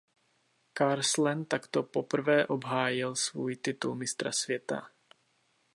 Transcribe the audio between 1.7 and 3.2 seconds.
poprvé obhájil